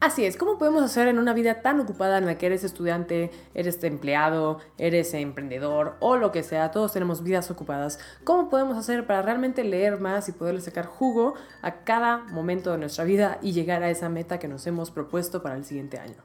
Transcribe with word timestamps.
Así 0.00 0.24
es, 0.24 0.38
¿cómo 0.38 0.56
podemos 0.56 0.82
hacer 0.82 1.08
en 1.08 1.18
una 1.18 1.34
vida 1.34 1.60
tan 1.60 1.78
ocupada 1.78 2.16
en 2.16 2.24
la 2.24 2.38
que 2.38 2.46
eres 2.46 2.64
estudiante, 2.64 3.30
eres 3.52 3.84
empleado, 3.84 4.58
eres 4.78 5.12
emprendedor 5.12 5.96
o 6.00 6.16
lo 6.16 6.32
que 6.32 6.42
sea? 6.42 6.70
Todos 6.70 6.94
tenemos 6.94 7.22
vidas 7.22 7.50
ocupadas. 7.50 7.98
¿Cómo 8.24 8.48
podemos 8.48 8.78
hacer 8.78 9.06
para 9.06 9.20
realmente 9.20 9.62
leer 9.62 10.00
más 10.00 10.26
y 10.30 10.32
poderle 10.32 10.62
sacar 10.62 10.86
jugo 10.86 11.34
a 11.60 11.84
cada 11.84 12.16
momento 12.16 12.72
de 12.72 12.78
nuestra 12.78 13.04
vida 13.04 13.38
y 13.42 13.52
llegar 13.52 13.82
a 13.82 13.90
esa 13.90 14.08
meta 14.08 14.38
que 14.38 14.48
nos 14.48 14.66
hemos 14.66 14.90
propuesto 14.90 15.42
para 15.42 15.56
el 15.56 15.66
siguiente 15.66 15.98
año? 15.98 16.16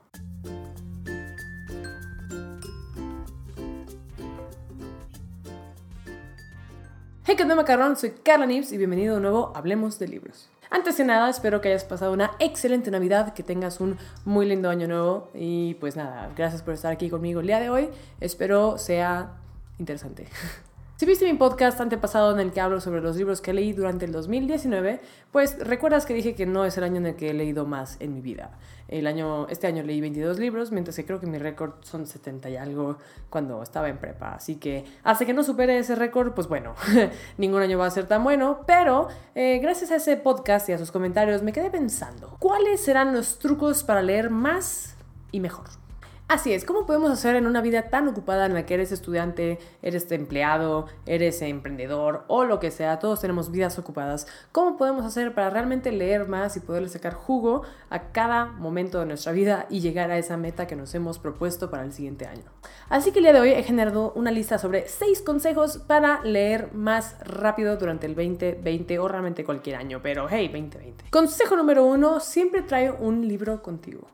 Hey, 7.25 7.35
¿qué 7.35 7.43
onda, 7.43 7.55
macarrón? 7.55 7.97
Soy 7.97 8.11
Carla 8.23 8.45
Nips 8.45 8.71
y 8.71 8.77
bienvenido 8.77 9.15
de 9.15 9.21
nuevo 9.21 9.51
a 9.53 9.59
Hablemos 9.59 9.99
de 9.99 10.07
Libros. 10.07 10.49
Antes 10.69 10.97
de 10.97 11.03
nada, 11.03 11.29
espero 11.29 11.61
que 11.61 11.69
hayas 11.69 11.83
pasado 11.83 12.11
una 12.11 12.31
excelente 12.39 12.91
Navidad, 12.91 13.33
que 13.33 13.43
tengas 13.43 13.79
un 13.79 13.97
muy 14.23 14.45
lindo 14.45 14.69
año 14.69 14.87
nuevo 14.87 15.29
y 15.33 15.75
pues 15.75 15.95
nada, 15.95 16.31
gracias 16.35 16.61
por 16.61 16.73
estar 16.73 16.91
aquí 16.91 17.09
conmigo 17.09 17.41
el 17.41 17.47
día 17.47 17.59
de 17.59 17.69
hoy. 17.69 17.89
Espero 18.19 18.77
sea 18.77 19.33
interesante. 19.79 20.27
Si 20.97 21.05
viste 21.05 21.25
mi 21.25 21.37
podcast 21.37 21.81
antepasado 21.81 22.31
en 22.31 22.39
el 22.39 22.53
que 22.53 22.61
hablo 22.61 22.79
sobre 22.79 23.01
los 23.01 23.17
libros 23.17 23.41
que 23.41 23.51
leí 23.51 23.73
durante 23.73 24.05
el 24.05 24.13
2019, 24.13 25.01
pues 25.29 25.59
recuerdas 25.59 26.05
que 26.05 26.13
dije 26.13 26.35
que 26.35 26.45
no 26.45 26.63
es 26.63 26.77
el 26.77 26.85
año 26.85 26.95
en 26.95 27.07
el 27.07 27.15
que 27.17 27.31
he 27.31 27.33
leído 27.33 27.65
más 27.65 27.97
en 27.99 28.13
mi 28.13 28.21
vida. 28.21 28.51
El 28.87 29.05
año, 29.05 29.45
este 29.49 29.67
año 29.67 29.83
leí 29.83 29.99
22 29.99 30.39
libros, 30.39 30.71
mientras 30.71 30.95
que 30.95 31.05
creo 31.05 31.19
que 31.19 31.27
mi 31.27 31.37
récord 31.37 31.73
son 31.81 32.07
70 32.07 32.49
y 32.49 32.55
algo 32.55 32.97
cuando 33.29 33.61
estaba 33.61 33.89
en 33.89 33.97
prepa. 33.97 34.35
Así 34.35 34.55
que 34.55 34.85
hasta 35.03 35.25
que 35.25 35.33
no 35.33 35.43
supere 35.43 35.77
ese 35.77 35.95
récord, 35.95 36.31
pues 36.31 36.47
bueno, 36.47 36.75
ningún 37.37 37.61
año 37.61 37.77
va 37.77 37.87
a 37.87 37.91
ser 37.91 38.07
tan 38.07 38.23
bueno. 38.23 38.61
Pero 38.65 39.09
eh, 39.35 39.59
gracias 39.61 39.91
a 39.91 39.97
ese 39.97 40.15
podcast 40.15 40.69
y 40.69 40.71
a 40.71 40.77
sus 40.77 40.91
comentarios 40.91 41.43
me 41.43 41.51
quedé 41.51 41.69
pensando, 41.69 42.37
¿cuáles 42.39 42.79
serán 42.79 43.13
los 43.13 43.37
trucos 43.37 43.83
para 43.83 44.01
leer 44.01 44.29
más 44.29 44.95
y 45.33 45.41
mejor? 45.41 45.84
Así 46.27 46.51
es, 46.53 46.65
¿cómo 46.65 46.87
podemos 46.87 47.11
hacer 47.11 47.35
en 47.35 47.45
una 47.45 47.61
vida 47.61 47.83
tan 47.89 48.07
ocupada 48.07 48.47
en 48.47 48.55
la 48.55 48.65
que 48.65 48.73
eres 48.73 48.91
estudiante, 48.91 49.59
eres 49.83 50.11
empleado, 50.11 50.87
eres 51.05 51.39
emprendedor 51.43 52.23
o 52.27 52.45
lo 52.45 52.59
que 52.59 52.71
sea, 52.71 52.97
todos 52.97 53.21
tenemos 53.21 53.51
vidas 53.51 53.77
ocupadas, 53.77 54.25
cómo 54.51 54.75
podemos 54.75 55.05
hacer 55.05 55.35
para 55.35 55.51
realmente 55.51 55.91
leer 55.91 56.27
más 56.27 56.57
y 56.57 56.61
poderle 56.61 56.89
sacar 56.89 57.13
jugo 57.13 57.61
a 57.91 58.11
cada 58.11 58.47
momento 58.47 58.99
de 58.99 59.05
nuestra 59.05 59.33
vida 59.33 59.67
y 59.69 59.81
llegar 59.81 60.09
a 60.09 60.17
esa 60.17 60.35
meta 60.35 60.65
que 60.65 60.75
nos 60.75 60.95
hemos 60.95 61.19
propuesto 61.19 61.69
para 61.69 61.83
el 61.83 61.93
siguiente 61.93 62.25
año? 62.25 62.51
Así 62.89 63.11
que 63.11 63.19
el 63.19 63.25
día 63.25 63.33
de 63.33 63.41
hoy 63.41 63.51
he 63.51 63.61
generado 63.61 64.11
una 64.15 64.31
lista 64.31 64.57
sobre 64.57 64.87
6 64.87 65.21
consejos 65.21 65.77
para 65.77 66.23
leer 66.23 66.73
más 66.73 67.17
rápido 67.19 67.77
durante 67.77 68.07
el 68.07 68.15
2020 68.15 68.97
o 68.97 69.07
realmente 69.07 69.45
cualquier 69.45 69.75
año, 69.75 69.99
pero 70.01 70.25
hey, 70.27 70.47
2020. 70.47 71.05
Consejo 71.11 71.55
número 71.55 71.85
uno, 71.85 72.19
siempre 72.19 72.63
trae 72.63 72.89
un 72.89 73.27
libro 73.27 73.61
contigo. 73.61 74.07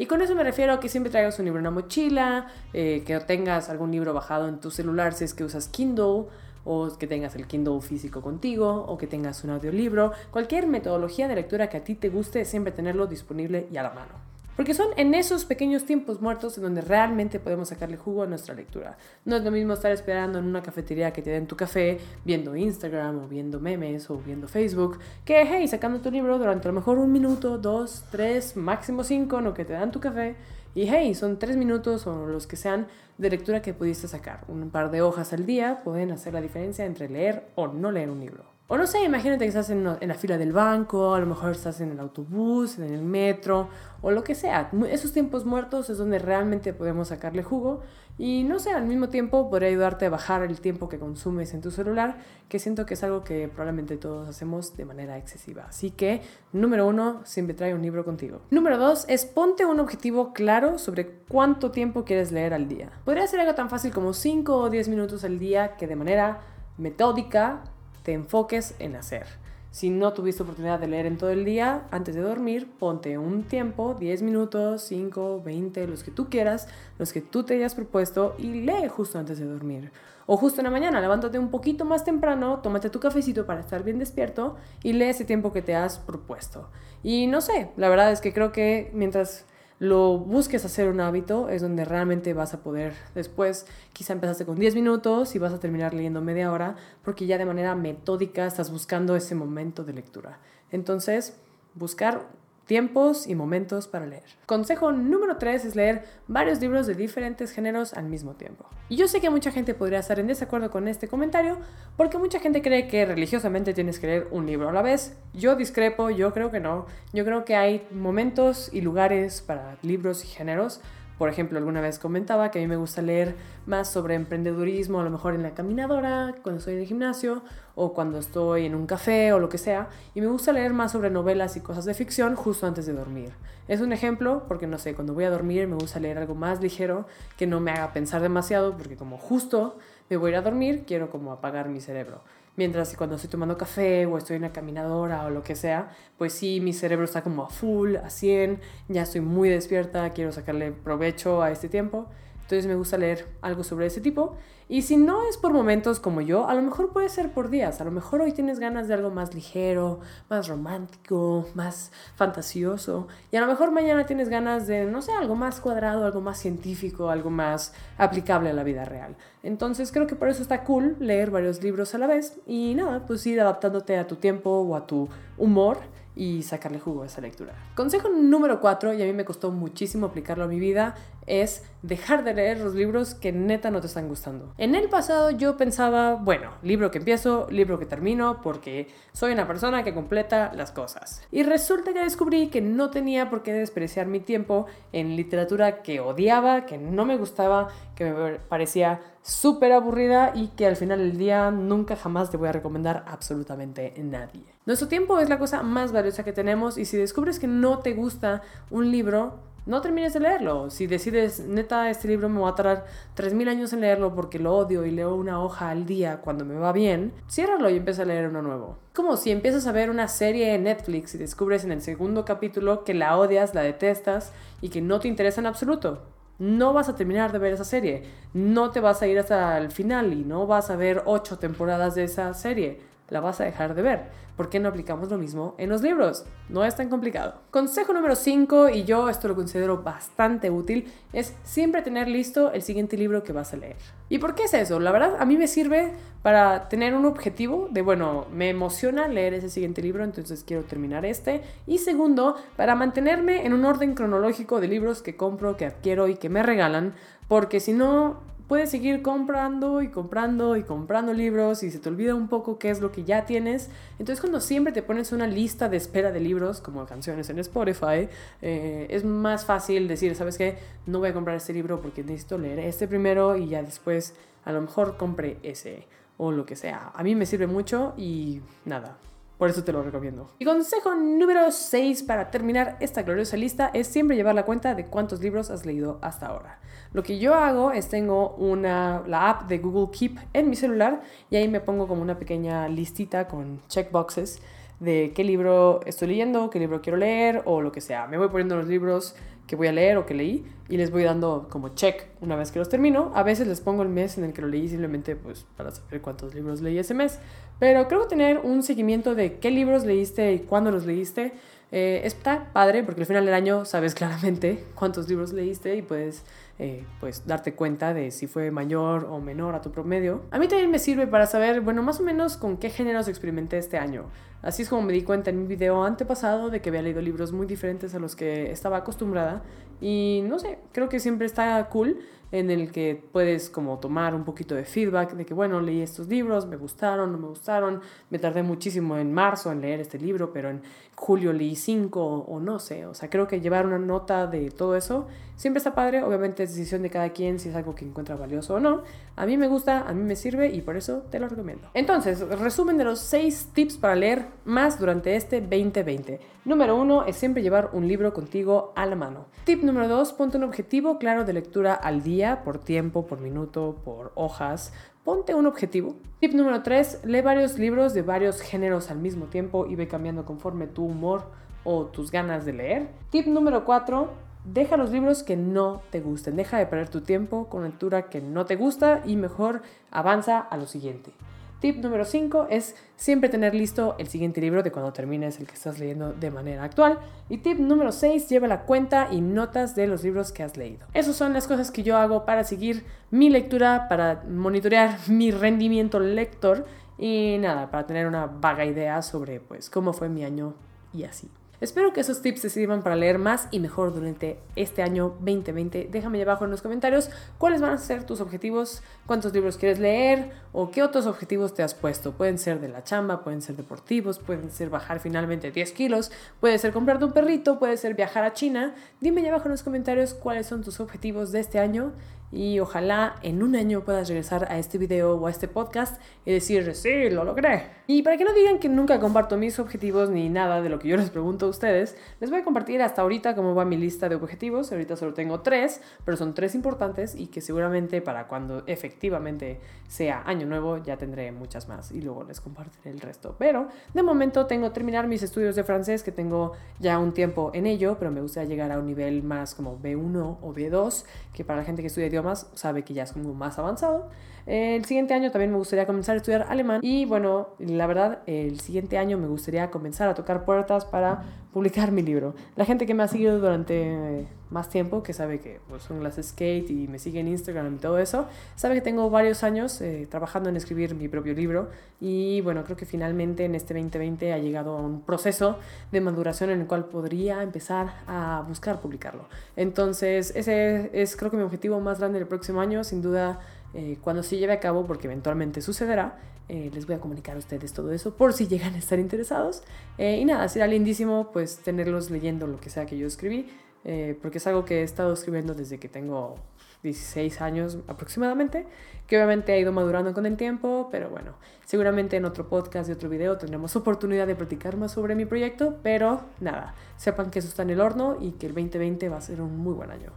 Y 0.00 0.06
con 0.06 0.22
eso 0.22 0.34
me 0.34 0.42
refiero 0.42 0.72
a 0.72 0.80
que 0.80 0.88
siempre 0.88 1.10
traigas 1.10 1.38
un 1.40 1.44
libro 1.44 1.60
en 1.60 1.66
una 1.66 1.70
mochila, 1.70 2.46
eh, 2.72 3.02
que 3.04 3.20
tengas 3.20 3.68
algún 3.68 3.92
libro 3.92 4.14
bajado 4.14 4.48
en 4.48 4.58
tu 4.58 4.70
celular 4.70 5.12
si 5.12 5.24
es 5.24 5.34
que 5.34 5.44
usas 5.44 5.68
Kindle, 5.68 6.24
o 6.64 6.96
que 6.98 7.06
tengas 7.06 7.36
el 7.36 7.46
Kindle 7.46 7.82
físico 7.82 8.22
contigo, 8.22 8.86
o 8.88 8.96
que 8.96 9.06
tengas 9.06 9.44
un 9.44 9.50
audiolibro. 9.50 10.12
Cualquier 10.30 10.68
metodología 10.68 11.28
de 11.28 11.34
lectura 11.34 11.68
que 11.68 11.76
a 11.76 11.84
ti 11.84 11.96
te 11.96 12.08
guste, 12.08 12.46
siempre 12.46 12.72
tenerlo 12.72 13.08
disponible 13.08 13.68
y 13.70 13.76
a 13.76 13.82
la 13.82 13.90
mano. 13.90 14.29
Porque 14.60 14.74
son 14.74 14.88
en 14.98 15.14
esos 15.14 15.46
pequeños 15.46 15.86
tiempos 15.86 16.20
muertos 16.20 16.58
en 16.58 16.64
donde 16.64 16.82
realmente 16.82 17.40
podemos 17.40 17.70
sacarle 17.70 17.96
jugo 17.96 18.24
a 18.24 18.26
nuestra 18.26 18.54
lectura. 18.54 18.98
No 19.24 19.36
es 19.36 19.42
lo 19.42 19.50
mismo 19.50 19.72
estar 19.72 19.90
esperando 19.90 20.38
en 20.38 20.44
una 20.44 20.62
cafetería 20.62 21.14
que 21.14 21.22
te 21.22 21.30
den 21.30 21.46
tu 21.46 21.56
café, 21.56 21.98
viendo 22.26 22.54
Instagram 22.54 23.24
o 23.24 23.26
viendo 23.26 23.58
memes 23.58 24.10
o 24.10 24.18
viendo 24.18 24.48
Facebook, 24.48 24.98
que 25.24 25.44
hey, 25.50 25.66
sacando 25.66 26.02
tu 26.02 26.10
libro 26.10 26.38
durante 26.38 26.68
a 26.68 26.72
lo 26.72 26.74
mejor 26.78 26.98
un 26.98 27.10
minuto, 27.10 27.56
dos, 27.56 28.04
tres, 28.10 28.54
máximo 28.54 29.02
cinco 29.02 29.38
en 29.38 29.44
lo 29.44 29.54
que 29.54 29.64
te 29.64 29.72
dan 29.72 29.92
tu 29.92 29.98
café. 29.98 30.36
Y 30.74 30.82
hey, 30.82 31.14
son 31.14 31.38
tres 31.38 31.56
minutos 31.56 32.06
o 32.06 32.26
los 32.26 32.46
que 32.46 32.56
sean 32.56 32.86
de 33.16 33.30
lectura 33.30 33.62
que 33.62 33.72
pudiste 33.72 34.08
sacar. 34.08 34.44
Un 34.46 34.68
par 34.68 34.90
de 34.90 35.00
hojas 35.00 35.32
al 35.32 35.46
día 35.46 35.80
pueden 35.82 36.10
hacer 36.10 36.34
la 36.34 36.42
diferencia 36.42 36.84
entre 36.84 37.08
leer 37.08 37.46
o 37.54 37.68
no 37.68 37.90
leer 37.90 38.10
un 38.10 38.20
libro. 38.20 38.59
O 38.72 38.78
no 38.78 38.86
sé, 38.86 39.02
imagínate 39.02 39.44
que 39.44 39.48
estás 39.48 39.68
en, 39.70 39.82
la 39.82 40.14
fila 40.14 40.38
del 40.38 40.52
banco, 40.52 41.12
a 41.14 41.18
lo 41.18 41.26
mejor 41.26 41.50
estás 41.50 41.80
en 41.80 41.90
el 41.90 41.98
autobús, 41.98 42.78
en 42.78 42.94
el 42.94 43.02
metro, 43.02 43.68
o 44.00 44.12
lo 44.12 44.22
que 44.22 44.36
sea. 44.36 44.70
Esos 44.88 45.12
tiempos 45.12 45.44
muertos 45.44 45.90
es 45.90 45.98
donde 45.98 46.20
realmente 46.20 46.72
podemos 46.72 47.08
sacarle 47.08 47.42
jugo. 47.42 47.80
Y 48.16 48.44
no 48.44 48.60
sé, 48.60 48.70
al 48.70 48.86
mismo 48.86 49.08
tiempo 49.08 49.50
podría 49.50 49.70
ayudarte 49.70 50.06
a 50.06 50.10
bajar 50.10 50.44
el 50.44 50.60
tiempo 50.60 50.88
que 50.88 51.00
consumes 51.00 51.52
en 51.52 51.62
tu 51.62 51.72
celular, 51.72 52.18
que 52.48 52.60
siento 52.60 52.86
que 52.86 52.94
es 52.94 53.02
algo 53.02 53.24
que 53.24 53.48
probablemente 53.48 53.96
todos 53.96 54.28
hacemos 54.28 54.76
de 54.76 54.84
manera 54.84 55.18
excesiva. 55.18 55.64
Así 55.68 55.90
que, 55.90 56.22
número 56.52 56.86
uno, 56.86 57.22
siempre 57.24 57.54
trae 57.54 57.74
un 57.74 57.82
libro 57.82 58.04
contigo. 58.04 58.40
Número 58.52 58.78
dos 58.78 59.04
es 59.08 59.24
ponte 59.24 59.66
un 59.66 59.80
objetivo 59.80 60.32
claro 60.32 60.78
sobre 60.78 61.08
cuánto 61.28 61.72
tiempo 61.72 62.04
quieres 62.04 62.30
leer 62.30 62.54
al 62.54 62.68
día. 62.68 62.92
Podría 63.04 63.26
ser 63.26 63.40
algo 63.40 63.56
tan 63.56 63.68
fácil 63.68 63.92
como 63.92 64.12
5 64.12 64.56
o 64.56 64.70
10 64.70 64.88
minutos 64.90 65.24
al 65.24 65.40
día 65.40 65.76
que 65.76 65.88
de 65.88 65.96
manera 65.96 66.38
metódica 66.78 67.64
te 68.02 68.12
enfoques 68.12 68.74
en 68.78 68.96
hacer. 68.96 69.26
Si 69.70 69.88
no 69.88 70.12
tuviste 70.12 70.42
oportunidad 70.42 70.80
de 70.80 70.88
leer 70.88 71.06
en 71.06 71.16
todo 71.16 71.30
el 71.30 71.44
día, 71.44 71.86
antes 71.92 72.16
de 72.16 72.20
dormir, 72.20 72.68
ponte 72.78 73.18
un 73.18 73.44
tiempo, 73.44 73.94
10 73.94 74.22
minutos, 74.22 74.82
5, 74.82 75.42
20, 75.44 75.86
los 75.86 76.02
que 76.02 76.10
tú 76.10 76.28
quieras, 76.28 76.66
los 76.98 77.12
que 77.12 77.20
tú 77.20 77.44
te 77.44 77.54
hayas 77.54 77.76
propuesto 77.76 78.34
y 78.36 78.62
lee 78.62 78.88
justo 78.88 79.20
antes 79.20 79.38
de 79.38 79.44
dormir. 79.44 79.92
O 80.26 80.36
justo 80.36 80.60
en 80.60 80.64
la 80.64 80.70
mañana, 80.70 81.00
levántate 81.00 81.38
un 81.38 81.50
poquito 81.50 81.84
más 81.84 82.04
temprano, 82.04 82.58
tómate 82.62 82.90
tu 82.90 82.98
cafecito 82.98 83.46
para 83.46 83.60
estar 83.60 83.84
bien 83.84 84.00
despierto 84.00 84.56
y 84.82 84.92
lee 84.92 85.06
ese 85.06 85.24
tiempo 85.24 85.52
que 85.52 85.62
te 85.62 85.76
has 85.76 85.98
propuesto. 85.98 86.68
Y 87.04 87.28
no 87.28 87.40
sé, 87.40 87.70
la 87.76 87.88
verdad 87.88 88.10
es 88.10 88.20
que 88.20 88.32
creo 88.32 88.50
que 88.50 88.90
mientras 88.92 89.44
lo 89.80 90.18
busques 90.18 90.62
hacer 90.66 90.88
un 90.88 91.00
hábito, 91.00 91.48
es 91.48 91.62
donde 91.62 91.86
realmente 91.86 92.34
vas 92.34 92.52
a 92.52 92.62
poder 92.62 92.92
después, 93.14 93.66
quizá 93.94 94.12
empezaste 94.12 94.44
con 94.44 94.58
10 94.58 94.74
minutos 94.74 95.34
y 95.34 95.38
vas 95.38 95.54
a 95.54 95.58
terminar 95.58 95.94
leyendo 95.94 96.20
media 96.20 96.52
hora, 96.52 96.76
porque 97.02 97.26
ya 97.26 97.38
de 97.38 97.46
manera 97.46 97.74
metódica 97.74 98.46
estás 98.46 98.70
buscando 98.70 99.16
ese 99.16 99.34
momento 99.34 99.82
de 99.82 99.94
lectura. 99.94 100.38
Entonces, 100.70 101.34
buscar 101.74 102.28
tiempos 102.70 103.26
y 103.26 103.34
momentos 103.34 103.88
para 103.88 104.06
leer. 104.06 104.22
Consejo 104.46 104.92
número 104.92 105.38
3 105.38 105.64
es 105.64 105.74
leer 105.74 106.04
varios 106.28 106.60
libros 106.60 106.86
de 106.86 106.94
diferentes 106.94 107.50
géneros 107.50 107.94
al 107.94 108.04
mismo 108.04 108.34
tiempo. 108.34 108.64
Y 108.88 108.94
yo 108.94 109.08
sé 109.08 109.20
que 109.20 109.28
mucha 109.28 109.50
gente 109.50 109.74
podría 109.74 109.98
estar 109.98 110.20
en 110.20 110.28
desacuerdo 110.28 110.70
con 110.70 110.86
este 110.86 111.08
comentario 111.08 111.58
porque 111.96 112.16
mucha 112.16 112.38
gente 112.38 112.62
cree 112.62 112.86
que 112.86 113.04
religiosamente 113.04 113.74
tienes 113.74 113.98
que 113.98 114.06
leer 114.06 114.28
un 114.30 114.46
libro 114.46 114.68
a 114.68 114.72
la 114.72 114.82
vez. 114.82 115.16
Yo 115.34 115.56
discrepo, 115.56 116.10
yo 116.10 116.32
creo 116.32 116.52
que 116.52 116.60
no. 116.60 116.86
Yo 117.12 117.24
creo 117.24 117.44
que 117.44 117.56
hay 117.56 117.88
momentos 117.90 118.70
y 118.72 118.82
lugares 118.82 119.42
para 119.42 119.76
libros 119.82 120.24
y 120.24 120.28
géneros 120.28 120.80
por 121.20 121.28
ejemplo, 121.28 121.58
alguna 121.58 121.82
vez 121.82 121.98
comentaba 121.98 122.50
que 122.50 122.60
a 122.60 122.62
mí 122.62 122.66
me 122.66 122.76
gusta 122.76 123.02
leer 123.02 123.36
más 123.66 123.92
sobre 123.92 124.14
emprendedurismo, 124.14 125.00
a 125.00 125.04
lo 125.04 125.10
mejor 125.10 125.34
en 125.34 125.42
la 125.42 125.50
caminadora, 125.52 126.34
cuando 126.42 126.60
estoy 126.60 126.72
en 126.72 126.80
el 126.80 126.86
gimnasio, 126.86 127.42
o 127.74 127.92
cuando 127.92 128.18
estoy 128.18 128.66
en 128.66 128.74
un 128.74 128.86
café 128.86 129.32
o 129.32 129.38
lo 129.38 129.48
que 129.48 129.58
sea, 129.58 129.88
y 130.14 130.20
me 130.20 130.26
gusta 130.26 130.52
leer 130.52 130.72
más 130.72 130.92
sobre 130.92 131.10
novelas 131.10 131.56
y 131.56 131.60
cosas 131.60 131.84
de 131.84 131.94
ficción 131.94 132.34
justo 132.36 132.66
antes 132.66 132.86
de 132.86 132.92
dormir. 132.92 133.32
Es 133.68 133.80
un 133.80 133.92
ejemplo 133.92 134.44
porque, 134.48 134.66
no 134.66 134.78
sé, 134.78 134.94
cuando 134.94 135.14
voy 135.14 135.24
a 135.24 135.30
dormir 135.30 135.68
me 135.68 135.76
gusta 135.76 136.00
leer 136.00 136.18
algo 136.18 136.34
más 136.34 136.60
ligero 136.60 137.06
que 137.36 137.46
no 137.46 137.60
me 137.60 137.70
haga 137.70 137.92
pensar 137.92 138.20
demasiado, 138.20 138.76
porque 138.76 138.96
como 138.96 139.16
justo 139.16 139.78
me 140.08 140.16
voy 140.16 140.30
a 140.30 140.32
ir 140.32 140.36
a 140.38 140.42
dormir, 140.42 140.84
quiero 140.86 141.10
como 141.10 141.32
apagar 141.32 141.68
mi 141.68 141.80
cerebro. 141.80 142.20
Mientras 142.56 142.90
que 142.90 142.96
cuando 142.96 143.16
estoy 143.16 143.30
tomando 143.30 143.56
café 143.56 144.06
o 144.06 144.18
estoy 144.18 144.36
en 144.36 144.42
la 144.42 144.52
caminadora 144.52 145.24
o 145.24 145.30
lo 145.30 145.42
que 145.42 145.54
sea, 145.54 145.90
pues 146.18 146.32
sí, 146.32 146.60
mi 146.60 146.72
cerebro 146.72 147.04
está 147.04 147.22
como 147.22 147.44
a 147.44 147.48
full, 147.48 147.96
a 147.96 148.10
100, 148.10 148.60
ya 148.88 149.02
estoy 149.02 149.20
muy 149.20 149.48
despierta, 149.48 150.10
quiero 150.10 150.32
sacarle 150.32 150.72
provecho 150.72 151.42
a 151.42 151.52
este 151.52 151.68
tiempo. 151.68 152.08
Entonces 152.50 152.66
me 152.66 152.74
gusta 152.74 152.98
leer 152.98 153.28
algo 153.42 153.62
sobre 153.62 153.86
ese 153.86 154.00
tipo. 154.00 154.34
Y 154.68 154.82
si 154.82 154.96
no 154.96 155.22
es 155.28 155.36
por 155.36 155.52
momentos 155.52 156.00
como 156.00 156.20
yo, 156.20 156.48
a 156.48 156.54
lo 156.54 156.62
mejor 156.62 156.92
puede 156.92 157.08
ser 157.08 157.30
por 157.30 157.48
días. 157.48 157.80
A 157.80 157.84
lo 157.84 157.92
mejor 157.92 158.22
hoy 158.22 158.32
tienes 158.32 158.58
ganas 158.58 158.88
de 158.88 158.94
algo 158.94 159.10
más 159.10 159.32
ligero, 159.32 160.00
más 160.28 160.48
romántico, 160.48 161.46
más 161.54 161.92
fantasioso. 162.16 163.06
Y 163.30 163.36
a 163.36 163.40
lo 163.40 163.46
mejor 163.46 163.70
mañana 163.70 164.04
tienes 164.04 164.28
ganas 164.28 164.66
de, 164.66 164.84
no 164.86 165.00
sé, 165.00 165.12
algo 165.12 165.36
más 165.36 165.60
cuadrado, 165.60 166.04
algo 166.04 166.22
más 166.22 166.40
científico, 166.40 167.08
algo 167.08 167.30
más 167.30 167.72
aplicable 167.98 168.50
a 168.50 168.52
la 168.52 168.64
vida 168.64 168.84
real. 168.84 169.14
Entonces 169.44 169.92
creo 169.92 170.08
que 170.08 170.16
por 170.16 170.28
eso 170.28 170.42
está 170.42 170.64
cool 170.64 170.96
leer 170.98 171.30
varios 171.30 171.62
libros 171.62 171.94
a 171.94 171.98
la 171.98 172.08
vez. 172.08 172.40
Y 172.48 172.74
nada, 172.74 173.06
pues 173.06 173.24
ir 173.28 173.40
adaptándote 173.40 173.96
a 173.96 174.08
tu 174.08 174.16
tiempo 174.16 174.50
o 174.50 174.74
a 174.74 174.88
tu 174.88 175.08
humor 175.38 175.78
y 176.16 176.42
sacarle 176.42 176.78
jugo 176.78 177.02
a 177.02 177.06
esa 177.06 177.20
lectura. 177.20 177.54
Consejo 177.74 178.08
número 178.08 178.60
4, 178.60 178.94
y 178.94 179.02
a 179.02 179.06
mí 179.06 179.12
me 179.12 179.24
costó 179.24 179.50
muchísimo 179.50 180.06
aplicarlo 180.06 180.44
a 180.44 180.48
mi 180.48 180.58
vida, 180.58 180.94
es 181.30 181.62
dejar 181.82 182.24
de 182.24 182.34
leer 182.34 182.58
los 182.58 182.74
libros 182.74 183.14
que 183.14 183.32
neta 183.32 183.70
no 183.70 183.80
te 183.80 183.86
están 183.86 184.08
gustando. 184.08 184.52
En 184.58 184.74
el 184.74 184.88
pasado 184.88 185.30
yo 185.30 185.56
pensaba, 185.56 186.14
bueno, 186.16 186.50
libro 186.62 186.90
que 186.90 186.98
empiezo, 186.98 187.46
libro 187.50 187.78
que 187.78 187.86
termino, 187.86 188.42
porque 188.42 188.88
soy 189.12 189.32
una 189.32 189.46
persona 189.46 189.82
que 189.82 189.94
completa 189.94 190.52
las 190.54 190.72
cosas. 190.72 191.22
Y 191.30 191.42
resulta 191.44 191.92
que 191.92 192.00
descubrí 192.00 192.48
que 192.48 192.60
no 192.60 192.90
tenía 192.90 193.30
por 193.30 193.42
qué 193.42 193.52
despreciar 193.52 194.06
mi 194.06 194.20
tiempo 194.20 194.66
en 194.92 195.16
literatura 195.16 195.82
que 195.82 196.00
odiaba, 196.00 196.66
que 196.66 196.76
no 196.76 197.04
me 197.04 197.16
gustaba, 197.16 197.68
que 197.94 198.10
me 198.10 198.32
parecía 198.40 199.00
súper 199.22 199.72
aburrida 199.72 200.32
y 200.34 200.48
que 200.48 200.66
al 200.66 200.76
final 200.76 200.98
del 200.98 201.16
día 201.16 201.50
nunca 201.50 201.94
jamás 201.94 202.30
te 202.30 202.36
voy 202.36 202.48
a 202.48 202.52
recomendar 202.52 203.04
absolutamente 203.06 203.94
nadie. 203.98 204.44
Nuestro 204.66 204.88
tiempo 204.88 205.18
es 205.18 205.28
la 205.28 205.38
cosa 205.38 205.62
más 205.62 205.92
valiosa 205.92 206.24
que 206.24 206.32
tenemos 206.32 206.78
y 206.78 206.84
si 206.84 206.96
descubres 206.96 207.38
que 207.38 207.46
no 207.46 207.80
te 207.80 207.92
gusta 207.92 208.42
un 208.70 208.90
libro, 208.90 209.38
no 209.66 209.80
termines 209.80 210.12
de 210.12 210.20
leerlo. 210.20 210.70
Si 210.70 210.86
decides, 210.86 211.40
neta, 211.40 211.90
este 211.90 212.08
libro 212.08 212.28
me 212.28 212.40
va 212.40 212.50
a 212.50 212.54
tardar 212.54 212.86
3.000 213.16 213.48
años 213.48 213.72
en 213.72 213.80
leerlo 213.80 214.14
porque 214.14 214.38
lo 214.38 214.56
odio 214.56 214.84
y 214.84 214.90
leo 214.90 215.14
una 215.14 215.42
hoja 215.42 215.70
al 215.70 215.86
día 215.86 216.20
cuando 216.20 216.44
me 216.44 216.56
va 216.56 216.72
bien, 216.72 217.12
ciérralo 217.28 217.70
y 217.70 217.76
empieza 217.76 218.02
a 218.02 218.06
leer 218.06 218.28
uno 218.28 218.42
nuevo. 218.42 218.78
Como 218.94 219.16
si 219.16 219.30
empiezas 219.30 219.66
a 219.66 219.72
ver 219.72 219.90
una 219.90 220.08
serie 220.08 220.54
en 220.54 220.64
Netflix 220.64 221.14
y 221.14 221.18
descubres 221.18 221.64
en 221.64 221.72
el 221.72 221.82
segundo 221.82 222.24
capítulo 222.24 222.84
que 222.84 222.94
la 222.94 223.16
odias, 223.16 223.54
la 223.54 223.62
detestas 223.62 224.32
y 224.60 224.68
que 224.70 224.80
no 224.80 225.00
te 225.00 225.08
interesa 225.08 225.40
en 225.40 225.46
absoluto. 225.46 226.02
No 226.38 226.72
vas 226.72 226.88
a 226.88 226.96
terminar 226.96 227.32
de 227.32 227.38
ver 227.38 227.52
esa 227.52 227.64
serie, 227.64 228.04
no 228.32 228.70
te 228.70 228.80
vas 228.80 229.02
a 229.02 229.06
ir 229.06 229.18
hasta 229.18 229.58
el 229.58 229.70
final 229.70 230.14
y 230.14 230.24
no 230.24 230.46
vas 230.46 230.70
a 230.70 230.76
ver 230.76 231.02
ocho 231.04 231.38
temporadas 231.38 231.94
de 231.94 232.04
esa 232.04 232.32
serie 232.32 232.89
la 233.10 233.20
vas 233.20 233.40
a 233.40 233.44
dejar 233.44 233.74
de 233.74 233.82
ver. 233.82 234.30
¿Por 234.36 234.48
qué 234.48 234.58
no 234.58 234.70
aplicamos 234.70 235.10
lo 235.10 235.18
mismo 235.18 235.54
en 235.58 235.68
los 235.68 235.82
libros? 235.82 236.24
No 236.48 236.64
es 236.64 236.74
tan 236.74 236.88
complicado. 236.88 237.34
Consejo 237.50 237.92
número 237.92 238.16
5, 238.16 238.70
y 238.70 238.84
yo 238.84 239.10
esto 239.10 239.28
lo 239.28 239.34
considero 239.34 239.82
bastante 239.82 240.50
útil, 240.50 240.90
es 241.12 241.34
siempre 241.42 241.82
tener 241.82 242.08
listo 242.08 242.50
el 242.52 242.62
siguiente 242.62 242.96
libro 242.96 243.22
que 243.22 243.34
vas 243.34 243.52
a 243.52 243.58
leer. 243.58 243.76
¿Y 244.08 244.18
por 244.18 244.34
qué 244.34 244.44
es 244.44 244.54
eso? 244.54 244.80
La 244.80 244.92
verdad, 244.92 245.16
a 245.18 245.26
mí 245.26 245.36
me 245.36 245.46
sirve 245.46 245.92
para 246.22 246.68
tener 246.68 246.94
un 246.94 247.04
objetivo 247.04 247.68
de, 247.70 247.82
bueno, 247.82 248.26
me 248.32 248.48
emociona 248.48 249.08
leer 249.08 249.34
ese 249.34 249.50
siguiente 249.50 249.82
libro, 249.82 250.04
entonces 250.04 250.42
quiero 250.42 250.62
terminar 250.62 251.04
este. 251.04 251.42
Y 251.66 251.78
segundo, 251.78 252.36
para 252.56 252.74
mantenerme 252.74 253.44
en 253.44 253.52
un 253.52 253.64
orden 253.66 253.94
cronológico 253.94 254.60
de 254.60 254.68
libros 254.68 255.02
que 255.02 255.16
compro, 255.16 255.58
que 255.58 255.66
adquiero 255.66 256.08
y 256.08 256.16
que 256.16 256.30
me 256.30 256.42
regalan, 256.42 256.94
porque 257.28 257.60
si 257.60 257.72
no, 257.72 258.20
puedes 258.50 258.68
seguir 258.68 259.00
comprando 259.00 259.80
y 259.80 259.90
comprando 259.90 260.56
y 260.56 260.64
comprando 260.64 261.12
libros 261.12 261.62
y 261.62 261.70
se 261.70 261.78
te 261.78 261.88
olvida 261.88 262.16
un 262.16 262.26
poco 262.26 262.58
qué 262.58 262.70
es 262.70 262.80
lo 262.80 262.90
que 262.90 263.04
ya 263.04 263.24
tienes. 263.24 263.70
Entonces 264.00 264.18
cuando 264.18 264.40
siempre 264.40 264.72
te 264.72 264.82
pones 264.82 265.12
una 265.12 265.28
lista 265.28 265.68
de 265.68 265.76
espera 265.76 266.10
de 266.10 266.18
libros, 266.18 266.60
como 266.60 266.84
canciones 266.84 267.30
en 267.30 267.38
Spotify, 267.38 268.08
eh, 268.42 268.88
es 268.90 269.04
más 269.04 269.44
fácil 269.44 269.86
decir, 269.86 270.16
¿sabes 270.16 270.36
qué? 270.36 270.58
No 270.84 270.98
voy 270.98 271.10
a 271.10 271.14
comprar 271.14 271.36
este 271.36 271.52
libro 271.52 271.80
porque 271.80 272.02
necesito 272.02 272.38
leer 272.38 272.58
este 272.58 272.88
primero 272.88 273.36
y 273.36 273.46
ya 273.46 273.62
después 273.62 274.16
a 274.44 274.50
lo 274.50 274.62
mejor 274.62 274.96
compre 274.96 275.36
ese 275.44 275.86
o 276.18 276.32
lo 276.32 276.44
que 276.44 276.56
sea. 276.56 276.90
A 276.92 277.04
mí 277.04 277.14
me 277.14 277.26
sirve 277.26 277.46
mucho 277.46 277.94
y 277.96 278.40
nada, 278.64 278.96
por 279.40 279.48
eso 279.48 279.64
te 279.64 279.72
lo 279.72 279.82
recomiendo. 279.82 280.30
Y 280.38 280.44
consejo 280.44 280.94
número 280.94 281.50
6 281.50 282.02
para 282.02 282.30
terminar 282.30 282.76
esta 282.78 283.04
gloriosa 283.04 283.38
lista 283.38 283.70
es 283.72 283.86
siempre 283.86 284.14
llevar 284.14 284.34
la 284.34 284.44
cuenta 284.44 284.74
de 284.74 284.84
cuántos 284.84 285.22
libros 285.22 285.50
has 285.50 285.64
leído 285.64 285.98
hasta 286.02 286.26
ahora. 286.26 286.60
Lo 286.92 287.02
que 287.02 287.18
yo 287.18 287.34
hago 287.34 287.72
es 287.72 287.88
tengo 287.88 288.34
una, 288.34 289.02
la 289.06 289.30
app 289.30 289.48
de 289.48 289.56
Google 289.56 289.96
Keep 289.98 290.18
en 290.34 290.50
mi 290.50 290.56
celular 290.56 291.00
y 291.30 291.36
ahí 291.36 291.48
me 291.48 291.60
pongo 291.60 291.88
como 291.88 292.02
una 292.02 292.18
pequeña 292.18 292.68
listita 292.68 293.28
con 293.28 293.62
checkboxes 293.66 294.42
de 294.78 295.12
qué 295.14 295.24
libro 295.24 295.80
estoy 295.86 296.08
leyendo, 296.08 296.50
qué 296.50 296.58
libro 296.58 296.82
quiero 296.82 296.98
leer 296.98 297.40
o 297.46 297.62
lo 297.62 297.72
que 297.72 297.80
sea. 297.80 298.06
Me 298.08 298.18
voy 298.18 298.28
poniendo 298.28 298.56
los 298.56 298.66
libros 298.66 299.16
que 299.50 299.56
voy 299.56 299.66
a 299.66 299.72
leer 299.72 299.96
o 299.96 300.06
que 300.06 300.14
leí 300.14 300.44
y 300.68 300.76
les 300.76 300.92
voy 300.92 301.02
dando 301.02 301.48
como 301.50 301.70
check 301.70 302.06
una 302.20 302.36
vez 302.36 302.52
que 302.52 302.60
los 302.60 302.68
termino. 302.68 303.10
A 303.16 303.24
veces 303.24 303.48
les 303.48 303.60
pongo 303.60 303.82
el 303.82 303.88
mes 303.88 304.16
en 304.16 304.22
el 304.22 304.32
que 304.32 304.42
lo 304.42 304.46
leí 304.46 304.68
simplemente 304.68 305.16
pues 305.16 305.44
para 305.56 305.72
saber 305.72 306.00
cuántos 306.00 306.36
libros 306.36 306.60
leí 306.60 306.78
ese 306.78 306.94
mes. 306.94 307.18
Pero 307.58 307.88
creo 307.88 308.02
que 308.02 308.10
tener 308.10 308.38
un 308.38 308.62
seguimiento 308.62 309.16
de 309.16 309.40
qué 309.40 309.50
libros 309.50 309.84
leíste 309.84 310.34
y 310.34 310.38
cuándo 310.38 310.70
los 310.70 310.86
leíste 310.86 311.32
eh, 311.72 312.02
está 312.04 312.52
padre 312.52 312.82
porque 312.82 313.02
al 313.02 313.06
final 313.06 313.24
del 313.24 313.34
año 313.34 313.64
sabes 313.64 313.94
claramente 313.96 314.64
cuántos 314.74 315.08
libros 315.08 315.32
leíste 315.32 315.76
y 315.76 315.82
puedes 315.82 316.24
eh, 316.58 316.84
pues 317.00 317.26
darte 317.26 317.54
cuenta 317.54 317.94
de 317.94 318.10
si 318.10 318.26
fue 318.26 318.50
mayor 318.50 319.04
o 319.04 319.20
menor 319.20 319.54
a 319.54 319.60
tu 319.60 319.70
promedio. 319.70 320.22
A 320.30 320.38
mí 320.38 320.48
también 320.48 320.70
me 320.70 320.78
sirve 320.78 321.06
para 321.06 321.26
saber, 321.26 321.60
bueno, 321.60 321.82
más 321.82 322.00
o 322.00 322.02
menos 322.02 322.36
con 322.36 322.56
qué 322.56 322.70
géneros 322.70 323.08
experimenté 323.08 323.58
este 323.58 323.78
año. 323.78 324.10
Así 324.42 324.62
es 324.62 324.68
como 324.68 324.82
me 324.82 324.92
di 324.92 325.02
cuenta 325.02 325.30
en 325.30 325.40
mi 325.40 325.46
video 325.46 325.84
antepasado 325.84 326.50
de 326.50 326.60
que 326.60 326.70
había 326.70 326.82
leído 326.82 327.00
libros 327.00 327.32
muy 327.32 327.46
diferentes 327.46 327.94
a 327.94 327.98
los 327.98 328.16
que 328.16 328.50
estaba 328.50 328.78
acostumbrada 328.78 329.42
y 329.80 330.22
no 330.26 330.38
sé, 330.38 330.58
creo 330.72 330.88
que 330.88 331.00
siempre 331.00 331.26
está 331.26 331.66
cool 331.68 332.00
en 332.32 332.50
el 332.50 332.70
que 332.70 333.02
puedes 333.12 333.50
como 333.50 333.78
tomar 333.78 334.14
un 334.14 334.24
poquito 334.24 334.54
de 334.54 334.64
feedback 334.64 335.14
de 335.14 335.26
que, 335.26 335.34
bueno, 335.34 335.60
leí 335.60 335.82
estos 335.82 336.08
libros, 336.08 336.46
me 336.46 336.56
gustaron, 336.56 337.12
no 337.12 337.18
me 337.18 337.26
gustaron, 337.26 337.80
me 338.10 338.18
tardé 338.18 338.42
muchísimo 338.42 338.96
en 338.96 339.12
marzo 339.12 339.50
en 339.50 339.60
leer 339.60 339.80
este 339.80 339.98
libro, 339.98 340.32
pero 340.32 340.50
en 340.50 340.62
julio 340.94 341.32
leí 341.32 341.56
cinco 341.56 342.04
o 342.04 342.40
no 342.40 342.58
sé, 342.58 342.86
o 342.86 342.94
sea, 342.94 343.10
creo 343.10 343.26
que 343.26 343.40
llevar 343.40 343.66
una 343.66 343.78
nota 343.78 344.26
de 344.26 344.50
todo 344.50 344.76
eso 344.76 345.06
siempre 345.40 345.56
está 345.56 345.74
padre, 345.74 346.02
obviamente 346.02 346.42
es 346.42 346.50
decisión 346.50 346.82
de 346.82 346.90
cada 346.90 347.08
quien 347.14 347.38
si 347.38 347.48
es 347.48 347.56
algo 347.56 347.74
que 347.74 347.86
encuentra 347.86 348.14
valioso 348.14 348.56
o 348.56 348.60
no, 348.60 348.82
a 349.16 349.24
mí 349.24 349.38
me 349.38 349.48
gusta, 349.48 349.88
a 349.88 349.94
mí 349.94 350.02
me 350.02 350.14
sirve 350.14 350.48
y 350.48 350.60
por 350.60 350.76
eso 350.76 350.98
te 351.10 351.18
lo 351.18 351.28
recomiendo. 351.28 351.66
Entonces, 351.72 352.20
resumen 352.20 352.76
de 352.76 352.84
los 352.84 352.98
seis 352.98 353.48
tips 353.54 353.78
para 353.78 353.96
leer 353.96 354.26
más 354.44 354.78
durante 354.78 355.16
este 355.16 355.40
2020. 355.40 356.20
Número 356.44 356.76
uno 356.76 357.06
es 357.06 357.16
siempre 357.16 357.42
llevar 357.42 357.70
un 357.72 357.88
libro 357.88 358.12
contigo 358.12 358.74
a 358.76 358.84
la 358.84 358.96
mano. 358.96 359.28
Tip 359.44 359.62
número 359.62 359.88
dos, 359.88 360.12
ponte 360.12 360.36
un 360.36 360.44
objetivo 360.44 360.98
claro 360.98 361.24
de 361.24 361.32
lectura 361.32 361.72
al 361.72 362.02
día 362.02 362.42
por 362.44 362.58
tiempo, 362.58 363.06
por 363.06 363.20
minuto, 363.20 363.80
por 363.82 364.12
hojas. 364.16 364.74
Ponte 365.04 365.34
un 365.34 365.46
objetivo. 365.46 365.94
Tip 366.20 366.34
número 366.34 366.62
3, 366.62 367.00
lee 367.04 367.22
varios 367.22 367.58
libros 367.58 367.94
de 367.94 368.02
varios 368.02 368.42
géneros 368.42 368.90
al 368.90 368.98
mismo 368.98 369.24
tiempo 369.24 369.64
y 369.64 369.74
ve 369.74 369.88
cambiando 369.88 370.26
conforme 370.26 370.66
tu 370.66 370.84
humor 370.84 371.24
o 371.64 371.86
tus 371.86 372.10
ganas 372.10 372.44
de 372.44 372.52
leer. 372.52 372.88
Tip 373.08 373.26
número 373.26 373.64
4, 373.64 374.10
deja 374.44 374.76
los 374.76 374.90
libros 374.90 375.22
que 375.22 375.36
no 375.36 375.82
te 375.90 376.00
gusten. 376.00 376.36
Deja 376.36 376.58
de 376.58 376.66
perder 376.66 376.88
tu 376.88 377.00
tiempo 377.00 377.48
con 377.48 377.64
lectura 377.64 378.08
que 378.08 378.20
no 378.20 378.46
te 378.46 378.56
gusta 378.56 379.02
y 379.04 379.16
mejor 379.16 379.62
avanza 379.90 380.38
a 380.38 380.56
lo 380.56 380.66
siguiente. 380.66 381.12
Tip 381.60 381.76
número 381.76 382.06
5 382.06 382.46
es 382.48 382.74
siempre 382.96 383.28
tener 383.28 383.54
listo 383.54 383.94
el 383.98 384.08
siguiente 384.08 384.40
libro 384.40 384.62
de 384.62 384.72
cuando 384.72 384.94
termines 384.94 385.38
el 385.40 385.46
que 385.46 385.52
estás 385.52 385.78
leyendo 385.78 386.14
de 386.14 386.30
manera 386.30 386.64
actual. 386.64 386.98
Y 387.28 387.38
tip 387.38 387.58
número 387.58 387.92
6, 387.92 388.30
lleva 388.30 388.48
la 388.48 388.62
cuenta 388.62 389.08
y 389.10 389.20
notas 389.20 389.74
de 389.74 389.86
los 389.86 390.02
libros 390.02 390.32
que 390.32 390.42
has 390.42 390.56
leído. 390.56 390.86
Esas 390.94 391.16
son 391.16 391.34
las 391.34 391.46
cosas 391.46 391.70
que 391.70 391.82
yo 391.82 391.98
hago 391.98 392.24
para 392.24 392.44
seguir 392.44 392.86
mi 393.10 393.28
lectura, 393.28 393.88
para 393.90 394.24
monitorear 394.26 394.96
mi 395.08 395.30
rendimiento 395.30 396.00
lector 396.00 396.64
y 396.96 397.36
nada, 397.38 397.70
para 397.70 397.86
tener 397.86 398.06
una 398.06 398.24
vaga 398.24 398.64
idea 398.64 399.02
sobre 399.02 399.40
pues 399.40 399.68
cómo 399.68 399.92
fue 399.92 400.08
mi 400.08 400.24
año 400.24 400.54
y 400.94 401.04
así. 401.04 401.30
Espero 401.60 401.92
que 401.92 402.00
esos 402.00 402.22
tips 402.22 402.40
te 402.40 402.48
sirvan 402.48 402.82
para 402.82 402.96
leer 402.96 403.18
más 403.18 403.46
y 403.50 403.60
mejor 403.60 403.92
durante 403.92 404.38
este 404.56 404.82
año 404.82 405.10
2020. 405.20 405.88
Déjame 405.90 406.22
abajo 406.22 406.46
en 406.46 406.50
los 406.50 406.62
comentarios 406.62 407.10
cuáles 407.36 407.60
van 407.60 407.74
a 407.74 407.78
ser 407.78 408.04
tus 408.04 408.22
objetivos, 408.22 408.82
cuántos 409.06 409.34
libros 409.34 409.58
quieres 409.58 409.78
leer 409.78 410.30
o 410.52 410.70
qué 410.70 410.82
otros 410.82 411.04
objetivos 411.04 411.52
te 411.52 411.62
has 411.62 411.74
puesto. 411.74 412.12
Pueden 412.12 412.38
ser 412.38 412.60
de 412.60 412.68
la 412.68 412.82
chamba, 412.82 413.22
pueden 413.22 413.42
ser 413.42 413.56
deportivos, 413.56 414.18
pueden 414.18 414.50
ser 414.50 414.70
bajar 414.70 415.00
finalmente 415.00 415.50
10 415.50 415.72
kilos, 415.72 416.10
puede 416.40 416.56
ser 416.56 416.72
comprarte 416.72 417.04
un 417.04 417.12
perrito, 417.12 417.58
puede 417.58 417.76
ser 417.76 417.94
viajar 417.94 418.24
a 418.24 418.32
China. 418.32 418.74
Dime 419.02 419.20
ahí 419.20 419.28
abajo 419.28 419.44
en 419.44 419.52
los 419.52 419.62
comentarios 419.62 420.14
cuáles 420.14 420.46
son 420.46 420.62
tus 420.62 420.80
objetivos 420.80 421.30
de 421.30 421.40
este 421.40 421.58
año 421.58 421.92
y 422.32 422.60
ojalá 422.60 423.16
en 423.22 423.42
un 423.42 423.56
año 423.56 423.82
puedas 423.84 424.08
regresar 424.08 424.50
a 424.50 424.58
este 424.58 424.78
video 424.78 425.16
o 425.16 425.26
a 425.26 425.30
este 425.30 425.48
podcast 425.48 426.00
y 426.24 426.32
decir, 426.32 426.74
sí, 426.74 427.10
lo 427.10 427.24
logré. 427.24 427.80
Y 427.86 428.02
para 428.02 428.16
que 428.16 428.24
no 428.24 428.32
digan 428.32 428.60
que 428.60 428.68
nunca 428.68 429.00
comparto 429.00 429.36
mis 429.36 429.58
objetivos 429.58 430.10
ni 430.10 430.28
nada 430.28 430.62
de 430.62 430.68
lo 430.68 430.78
que 430.78 430.88
yo 430.88 430.96
les 430.96 431.10
pregunto 431.10 431.46
a 431.46 431.48
ustedes, 431.48 431.96
les 432.20 432.30
voy 432.30 432.40
a 432.40 432.44
compartir 432.44 432.80
hasta 432.82 433.02
ahorita 433.02 433.34
cómo 433.34 433.54
va 433.54 433.64
mi 433.64 433.76
lista 433.76 434.08
de 434.08 434.14
objetivos. 434.14 434.70
Ahorita 434.70 434.96
solo 434.96 435.12
tengo 435.12 435.40
tres, 435.40 435.80
pero 436.04 436.16
son 436.16 436.34
tres 436.34 436.54
importantes 436.54 437.16
y 437.16 437.26
que 437.26 437.40
seguramente 437.40 438.00
para 438.00 438.28
cuando 438.28 438.62
efectivamente 438.66 439.58
sea 439.88 440.22
año 440.24 440.46
nuevo 440.46 440.78
ya 440.78 440.96
tendré 440.96 441.32
muchas 441.32 441.68
más 441.68 441.90
y 441.90 442.00
luego 442.00 442.22
les 442.22 442.40
compartiré 442.40 442.90
el 442.90 443.00
resto. 443.00 443.34
Pero 443.38 443.66
de 443.92 444.02
momento 444.04 444.46
tengo 444.46 444.70
terminar 444.70 445.08
mis 445.08 445.24
estudios 445.24 445.56
de 445.56 445.64
francés, 445.64 446.04
que 446.04 446.12
tengo 446.12 446.52
ya 446.78 446.98
un 446.98 447.12
tiempo 447.12 447.50
en 447.54 447.66
ello, 447.66 447.96
pero 447.98 448.12
me 448.12 448.20
gustaría 448.20 448.48
llegar 448.48 448.70
a 448.70 448.78
un 448.78 448.86
nivel 448.86 449.24
más 449.24 449.56
como 449.56 449.80
B1 449.80 450.38
o 450.40 450.54
B2, 450.54 451.04
que 451.34 451.44
para 451.44 451.58
la 451.58 451.64
gente 451.64 451.82
que 451.82 451.88
estudia 451.88 452.08
más 452.22 452.48
sabe 452.54 452.84
que 452.84 452.94
ya 452.94 453.04
es 453.04 453.12
como 453.12 453.34
más 453.34 453.58
avanzado. 453.58 454.08
El 454.46 454.84
siguiente 454.84 455.14
año 455.14 455.30
también 455.30 455.52
me 455.52 455.58
gustaría 455.58 455.86
comenzar 455.86 456.14
a 456.14 456.18
estudiar 456.18 456.46
alemán 456.48 456.80
y 456.82 457.04
bueno, 457.04 457.50
la 457.58 457.86
verdad, 457.86 458.20
el 458.26 458.60
siguiente 458.60 458.98
año 458.98 459.18
me 459.18 459.28
gustaría 459.28 459.70
comenzar 459.70 460.08
a 460.08 460.14
tocar 460.14 460.44
puertas 460.44 460.84
para 460.84 461.24
publicar 461.52 461.92
mi 461.92 462.02
libro. 462.02 462.34
La 462.56 462.64
gente 462.64 462.86
que 462.86 462.94
me 462.94 463.02
ha 463.02 463.08
seguido 463.08 463.38
durante 463.40 464.26
más 464.50 464.68
tiempo, 464.68 465.02
que 465.02 465.12
sabe 465.12 465.38
que 465.40 465.60
pues, 465.68 465.82
son 465.82 466.02
las 466.02 466.16
skate 466.20 466.70
y 466.70 466.88
me 466.88 466.98
sigue 466.98 467.20
en 467.20 467.28
Instagram 467.28 467.76
y 467.76 467.78
todo 467.78 467.98
eso, 467.98 468.26
sabe 468.56 468.74
que 468.74 468.80
tengo 468.80 469.08
varios 469.10 469.44
años 469.44 469.80
eh, 469.80 470.06
trabajando 470.10 470.48
en 470.48 470.56
escribir 470.56 470.94
mi 470.94 471.08
propio 471.08 471.34
libro 471.34 471.70
y 472.00 472.40
bueno, 472.40 472.64
creo 472.64 472.76
que 472.76 472.86
finalmente 472.86 473.44
en 473.44 473.54
este 473.54 473.74
2020 473.74 474.32
ha 474.32 474.38
llegado 474.38 474.76
a 474.76 474.80
un 474.80 475.02
proceso 475.02 475.58
de 475.92 476.00
maduración 476.00 476.50
en 476.50 476.60
el 476.60 476.66
cual 476.66 476.86
podría 476.86 477.42
empezar 477.42 477.94
a 478.06 478.44
buscar 478.46 478.80
publicarlo. 478.80 479.26
Entonces, 479.56 480.32
ese 480.34 480.90
es 480.92 481.16
creo 481.16 481.30
que 481.30 481.36
mi 481.36 481.42
objetivo 481.44 481.80
más 481.80 482.00
grande 482.00 482.18
el 482.18 482.26
próximo 482.26 482.60
año, 482.60 482.82
sin 482.82 483.02
duda, 483.02 483.40
eh, 483.74 483.98
cuando 484.00 484.22
se 484.22 484.36
lleve 484.36 484.52
a 484.52 484.60
cabo, 484.60 484.86
porque 484.86 485.06
eventualmente 485.06 485.60
sucederá, 485.62 486.18
eh, 486.52 486.68
les 486.74 486.84
voy 486.84 486.96
a 486.96 486.98
comunicar 486.98 487.36
a 487.36 487.38
ustedes 487.38 487.72
todo 487.72 487.92
eso 487.92 488.16
por 488.16 488.32
si 488.32 488.48
llegan 488.48 488.74
a 488.74 488.78
estar 488.78 488.98
interesados. 488.98 489.62
Eh, 489.98 490.16
y 490.16 490.24
nada, 490.24 490.48
será 490.48 490.66
lindísimo 490.66 491.30
pues 491.32 491.58
tenerlos 491.58 492.10
leyendo 492.10 492.48
lo 492.48 492.58
que 492.58 492.70
sea 492.70 492.86
que 492.86 492.98
yo 492.98 493.06
escribí, 493.06 493.46
eh, 493.84 494.18
porque 494.20 494.38
es 494.38 494.46
algo 494.48 494.64
que 494.64 494.80
he 494.80 494.82
estado 494.82 495.12
escribiendo 495.12 495.54
desde 495.54 495.78
que 495.78 495.88
tengo 495.88 496.34
16 496.82 497.40
años 497.40 497.78
aproximadamente, 497.86 498.66
que 499.06 499.16
obviamente 499.16 499.52
ha 499.52 499.58
ido 499.58 499.70
madurando 499.70 500.12
con 500.12 500.26
el 500.26 500.36
tiempo, 500.36 500.88
pero 500.90 501.08
bueno, 501.08 501.36
seguramente 501.66 502.16
en 502.16 502.24
otro 502.24 502.48
podcast 502.48 502.88
y 502.88 502.92
otro 502.92 503.08
video 503.08 503.38
tendremos 503.38 503.76
oportunidad 503.76 504.26
de 504.26 504.34
platicar 504.34 504.76
más 504.76 504.90
sobre 504.90 505.14
mi 505.14 505.26
proyecto, 505.26 505.76
pero 505.84 506.22
nada, 506.40 506.74
sepan 506.96 507.30
que 507.30 507.38
eso 507.38 507.46
está 507.46 507.62
en 507.62 507.70
el 507.70 507.80
horno 507.80 508.16
y 508.20 508.32
que 508.32 508.46
el 508.46 508.54
2020 508.54 509.08
va 509.08 509.18
a 509.18 509.20
ser 509.20 509.40
un 509.40 509.56
muy 509.56 509.74
buen 509.74 509.92
año. 509.92 510.10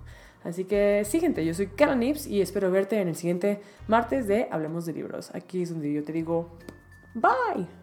Así 0.43 0.65
que 0.65 1.03
sí, 1.05 1.19
gente, 1.19 1.45
yo 1.45 1.53
soy 1.53 1.67
Carla 1.67 1.95
Nips 1.95 2.27
y 2.27 2.41
espero 2.41 2.69
verte 2.69 2.99
en 2.99 3.07
el 3.07 3.15
siguiente 3.15 3.61
martes 3.87 4.27
de 4.27 4.47
Hablemos 4.51 4.85
de 4.85 4.93
Libros. 4.93 5.33
Aquí 5.33 5.61
es 5.61 5.69
donde 5.69 5.91
yo 5.91 6.03
te 6.03 6.11
digo, 6.11 6.57
bye. 7.13 7.82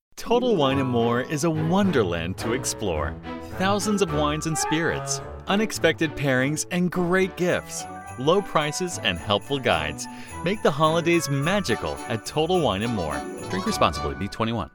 Total 0.21 0.55
Wine 0.55 0.77
and 0.79 0.87
More 0.87 1.21
is 1.21 1.43
a 1.45 1.49
wonderland 1.49 2.37
to 2.37 2.53
explore. 2.53 3.15
Thousands 3.57 4.01
of 4.01 4.13
wines 4.13 4.45
and 4.45 4.57
spirits, 4.57 5.19
unexpected 5.47 6.15
pairings, 6.15 6.65
and 6.71 6.91
great 6.91 7.35
gifts. 7.37 7.83
Low 8.19 8.41
prices 8.41 8.99
and 9.03 9.17
helpful 9.17 9.59
guides 9.59 10.07
make 10.45 10.61
the 10.61 10.71
holidays 10.71 11.29
magical 11.29 11.95
at 12.07 12.25
Total 12.25 12.61
Wine 12.61 12.83
and 12.83 12.93
More. 12.93 13.19
Drink 13.49 13.65
responsibly, 13.65 14.15
be 14.15 14.27
21. 14.27 14.69